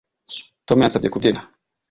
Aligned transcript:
Tom 0.67 0.79
yansabye 0.81 1.09
kubyina 1.11 1.41